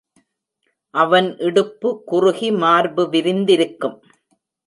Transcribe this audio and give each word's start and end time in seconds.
அவன் 0.93 1.27
இடுப்பு 1.39 1.89
குறுகி, 2.05 2.49
மார்பு 2.63 3.03
விரிந்திருக்கும். 3.09 3.97